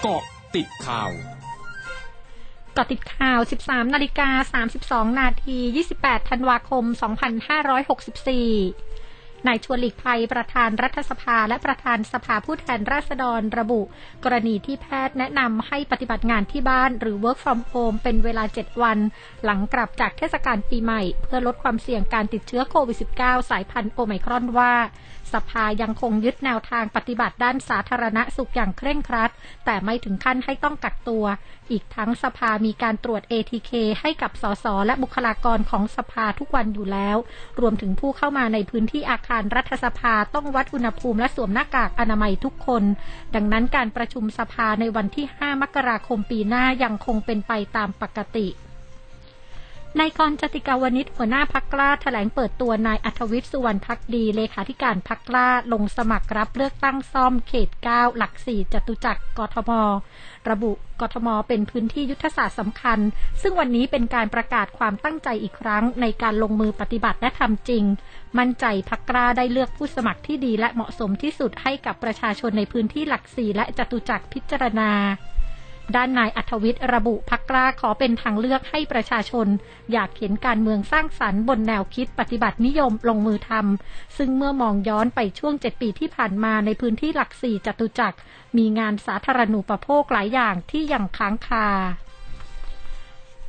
[0.00, 0.22] เกาะ
[0.54, 1.10] ติดข่าว
[2.74, 4.62] เกาะติดข่าว 13 นาฬิกา
[5.06, 5.58] 32 นาที
[5.94, 6.84] 28 ธันวาคม
[8.30, 8.89] 2564
[9.46, 13.80] นายชวนหลีกภัยประธานรัฐสภาและประธานสภาผู้แทนราษฎรระบุ
[14.24, 18.98] กรณีที่แพทย์แนะนำให้ปฏิบัติงานที่บ้านหรือ work from home เป็นเวลา 7 วัน
[19.44, 24.72] หลังกลับจากเทศกาลปีใหม่ เพื่อลดความเสี่ยงการติดเชื้อโควิด -19 สายพันธุ์โอไมครอนว่า
[25.36, 29.30] สภายังคงยึดแนวทางปฏิบัติด้านสาธารณสุขอย่างเคร่งครัด
[29.64, 31.24] แต่ไม่ถึงขั้นให้ต้องกักตัว
[31.70, 37.16] อีกทั้งสภามีการตรวจ ATK ให้กับสสและบุคลากรของสภาทุกวันอยู่แล้ว
[37.60, 42.84] รวมถึงผู้เข้ามาในพื้นที่อาคารรัฐสภาต้องวัดอุณหภูมิและสวมหน้ากากอนามัยทุกคน
[43.34, 48.46] ดังนั้นการประชุมสภาในวันที่ 5 มกราคมปีหน้ายังคงเป็นไปตามปกติ
[49.98, 59.70] นายกรจติกาวนิชหัวหน้าพักกล้าแถลงเปิดตัวนายอัธวิทย์สุวรรณพักดี เลขาธิการพักกล้าลงสมัครรับเลือกตั้งซ่อมเขต 9 หลักสี่จตุจักรกทม
[60.48, 62.98] ระบุกทม เป็นพื้นที่ยุทธศาสตร์สำคัญ
[63.42, 67.84] ซึ่งวันนี้เป็นการประกาศความตั้งใจอีกครั้ง ในการลงมือปฏิบัติและทำจริง
[68.38, 74.90] มั่นใจพักกล้าได้เลือกผู้สมัครที่ดีและเหมาะสมที่สุดให้กับประชาชนในพื้นที่หลักสี่และจตุจักรพิจารณา
[75.96, 79.46] ด้านนายอัธวิทย์ระบุพักกล้าขอเป็นทางเลือกให้ประชาชน
[79.92, 88.18] อยากเห็นการเมืองสร้างสรรค์บนแนวคิดปฏิบัตินิยมลงมือทำซึ่งเมื่อมองย้อนไปช่วงเจ็ดปีที่ผ่านมาในพื้นที่หลักสี่จตุจักร
[88.56, 91.68] มีงานสาธารณูปโภคหลายอย่างที่ยังค้างคา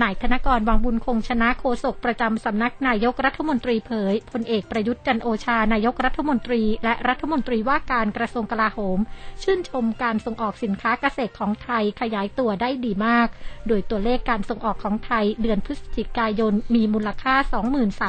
[0.00, 8.98] นายธนกรวังบุญคงชนะโฆษกประจำสำนักนายกรัฐมนตรีเผยพลเอกประยุทธ์จันโอชานายกรัฐมนตรี และรัฐมนตรีว่าการกระทรวงกลาโหม
[9.42, 13.28] ชื่นชมการส่งออกสินค้าเกษตรของไทยขยายตัวได้ดีมาก
[13.68, 17.34] โดยตัวเลขการส่งออกของไทยเดือนพฤศจิกายนมีมูลค่า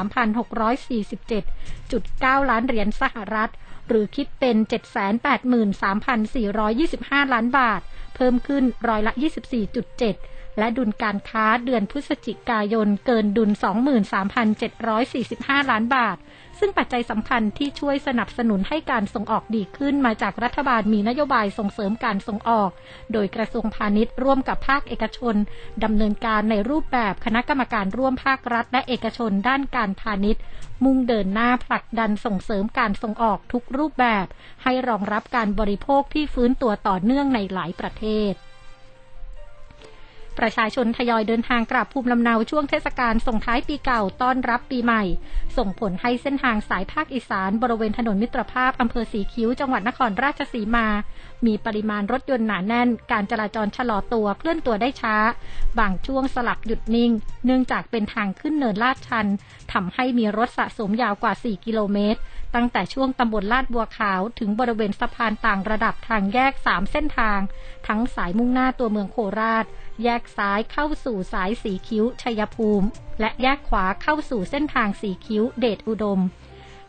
[0.04, 3.50] 23,647.9 ล้านเหรียญสหรัฐ
[3.88, 4.56] หรือคิดเป็น
[6.54, 7.80] 783,425 ล้านบาท
[8.16, 9.24] เพิ่มขึ้นร้อยละ 24.7
[10.58, 13.50] และดุลการค้าเดือนพฤศจิกายนเกินดุล
[14.20, 16.16] 23,745 ล้านบาท
[16.58, 22.70] ซึ่งปัจจัยสำคัญที่ช่วยสนับสนุนให้การส่งออกดีขึ้นมาจากรัฐบาลมีนโยบายส่งเสริมการส่งออก
[23.12, 25.34] โดยกระทรวงพาณิชย์ร่วมกับภาคเอกชน
[25.84, 30.42] ดำเนินการในรูปแบบคณะกรรมการร่วมภาครัฐ และเอกชนด้านการพาณิชย์
[30.84, 34.26] มุ่งเดินหน้าผลักดันส่งเสริมการส่งออกทุกรูปแบบ
[34.62, 38.34] ให้รองรับการบริโภคที่ฟื้นตัวต่อเนื่องในหลายประเทศ
[40.38, 45.02] ประชาชนทยอยเดินทางกลับภูมิลำเนาช่วงเทศกาลส่งท้ายปีเก่าต้อนรับปีใหม่
[45.56, 50.86] ส่งผลให้เส้นทางสายภาคอีสาน บริเวณถนนมิตรภาพอำเภอสีคิ้วจังหวัดนครราชสีมา
[51.46, 55.16] มีปริมาณรถยนต์หนาแน่น การจราจรชะลอตัวเคลื่อนตัวได้ช้า
[55.78, 57.12] บางช่วงสลับหยุดนิ่ง
[57.44, 59.26] เนื่องจากเป็นทางขึ้นเนินลาดชัน
[59.72, 62.20] ทำให้มีรถสะสมยาวกว่า 4 กิโลเมตร
[62.54, 67.40] ตั้งแต่ช่วงตำบลลาดบัวขาวถึงบริเวณสะพานต่างระดับทางแยก 3 เส้นทาง
[67.88, 69.64] ทั้งสายมุ่งหน้าตัวเมืองโคราช
[70.02, 72.86] แยกซ้ายเข้าสู่สายสีคิ้วชัยภูมิ
[73.20, 76.20] และแยกขวาเข้าสู่เส้นทางสีคิ้วเดชอุดม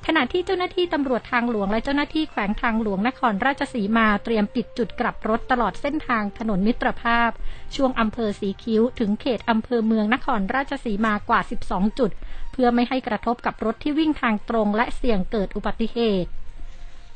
[0.08, 7.30] ขณะที่เจ้าหน้าที่ตำรวจทางหลวงและเจ้าหน้าที่แขวงทางหลวงนครราชสีมาเตรียมปิดจุดกลับรถตลอดเส้นทางถนนมิตรภาพ
[7.76, 11.40] ช่วงอำเภอสีคิ้ว ถึงเขตอำเภอเมืองนครราชสีมากว่า
[11.70, 12.12] 12 จุด
[12.52, 16.30] เพื่อไม่ให้กระทบกับรถที่วิ่งทางตรงและเสี่ยงเกิดอุบัติเหตุ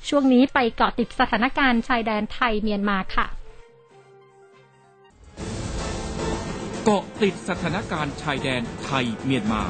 [0.10, 3.28] ช่วงนี้ไปเกาะติดสถานการณ์ชายแดนไทยเมียนมาค่ะ
[6.84, 9.64] เกาะติดสถานการณ์ชายแดนไทยเมียนมา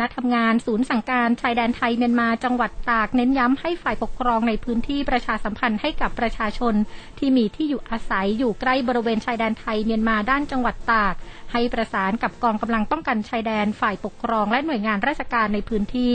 [0.00, 6.74] ณะทำงาน ศูนย์สั่งการชายแดนไทยเมียนมาจังหวัดตากเน้นย้ำให้ฝ่ายปกครองในพื้นที่ประชาสัมพันธ์ให้กับประชาชน
[7.18, 11.14] ที่มีที่อยู่อาศัยอยู่ใกล้บริเวณชายแดนไทยเมียนมาด้านจังหวัดตาก
[11.52, 16.12] ให้ประสานกับกองกำลังป้องกันชายแดนฝ่ายปกครองและหน่วยงานราชการในพื้นที่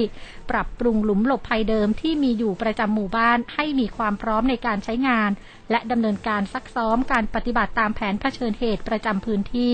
[0.52, 5.32] ปรับปรุงหลุมหลบภัยเดิมที่มีอยู่ประจำหมู่บ้าน ให้มีความพร้อมในการใช้งาน
[5.72, 9.74] และดำเนินการซักซ้อมการปฏิบัติตามแผนเผชิญเหตุประจำพื้นที่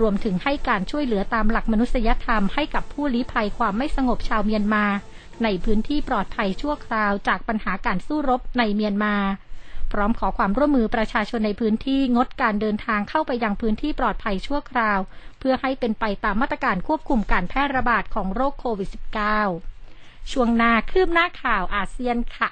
[0.00, 4.84] รวมถึงให้การช่วยเหลือตามหลักมนุษยธรรมให้กับผู้ลี้ภัยความไม่สงบชาวเมียนมา
[5.42, 9.16] ในพื้นที่ปลอดภัยชั่วคราวจากปัญหาการสู้รบในเมียนมา
[9.92, 14.98] พร้อมขอความร่วมมือประชาชนในพื้นที่งดการเดินทางเข้าไปยังพื้นที่ปลอดภัยชั่วคราว
[15.38, 18.88] เพื่อให้เป็นไปตามมาตรการควบคุมการแพร่ระบาดของโรคโควิด
[19.60, 22.50] -19 ช่วงนาคืบหน้าข่าวอาเซียนค่ะ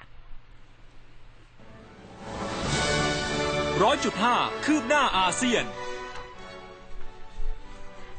[3.83, 5.65] ร้อยจุดห้าคืบหน้าอาเซียน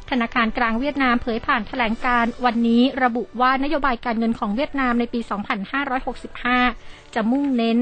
[0.10, 5.20] ธนาคารกลางเวียดนามเผยผ่านแถลงการวันนี้ระบุว่านโยบายการเงินของเวียดนามในปี
[6.38, 7.80] 2565 จะมุ่งเน้น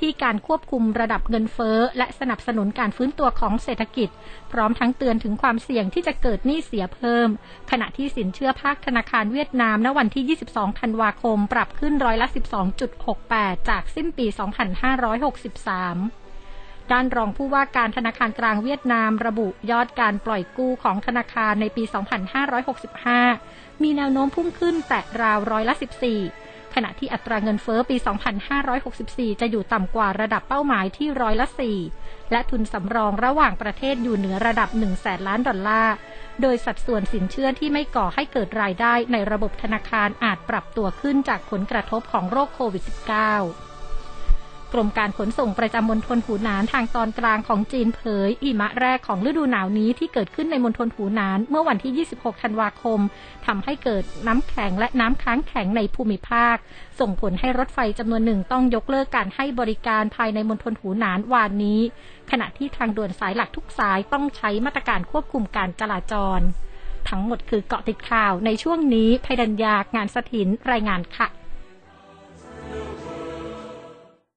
[0.00, 4.08] ที่การควบคุมระดับเงินเฟ้อ และสนับสนุนการฟื้นตัวของเศรษฐกิจ
[4.52, 7.28] พร้อมทั้งเตือนถึงความเสี่ยงที่จะเกิดหนี้เสียเพิ่ม
[7.70, 12.26] ขณะที่สินเชื่อภาคธนาคารเวียดนามณวันที่ 22 ธันวาคม ปรับขึ้นร้อยละ
[12.98, 16.17] 12.68 จากสิ้นปี 2563
[16.92, 21.84] ด้านรองผู้ว่าการธนาคารกลางเวียดนาม ระบุยอดการปล่อยกู้ของธนาคารในปี
[23.02, 25.74] 2565 มีแนวโน้มพุ่งขึ้นแต่ราวร้อยละ
[26.24, 27.96] 14 ขณะที่อัตราเงินเฟอ้อปี
[28.68, 31.46] 2564 จะอยู่ต่ำกว่าระดับเป้าหมายที่ร้อยละ
[31.90, 35.94] 4 และทุนสำรองระหว่างประเทศอยู่เหนือระดับ1แสนล้านดอลลาร์
[36.42, 43.67] โดยสัดส่วนสินเชื่อที่ไม่ก่อให้เกิดรายได้ในระบบธนาคารอาจปรับตัวขึ้นจากผลกระทบของโรคโควิด -19
[44.72, 53.00] กรมการขนส่งประจำมณฑลหูหนานทางตอนกลางของจีนเผยหิมะแรกของฤดูหนาวนี้ที่เกิดขึ้นในมณฑลหูหนาน เมื่อวันที่ 26 ธันวาคม
[53.46, 56.56] ทำให้เกิดน้ำแข็งและน้ำค้างแข็งในภูมิภาค
[57.00, 61.80] ส่งผลให้รถไฟจำนวนหนึ่งต้องยกเลิกการให้บริการภายในมณฑลหูหนานวานนี้
[62.30, 66.40] ขณะที่ทางด่วนสายหลักทุกสายต้องใช้มาตรการควบคุมการจราจร
[67.08, 71.28] ทั้งหมดคือเกาะติดข่าวในช่วงนี้ภัยดัญญางานสถินรายงานค่ะ